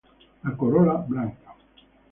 [0.45, 1.55] La corola blanca.